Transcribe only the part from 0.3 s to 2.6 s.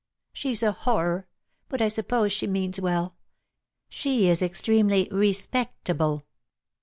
"She's a horror; but I suppose she